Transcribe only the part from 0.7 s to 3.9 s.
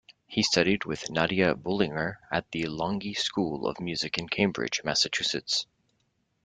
with Nadia Boulanger at the Longy School of